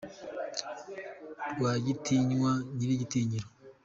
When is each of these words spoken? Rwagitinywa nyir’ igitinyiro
Rwagitinywa 1.55 2.51
nyir’ 2.75 2.91
igitinyiro 2.95 3.47